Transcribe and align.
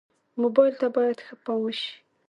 موبایل 0.41 0.73
ته 0.81 0.87
باید 0.95 1.17
ښه 1.25 1.35
پام 1.43 1.59
وشي. 1.61 1.91